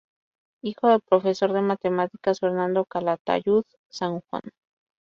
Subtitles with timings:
[0.63, 4.41] Hijo del profesor de matemáticas Fernando Calatayud San Juan.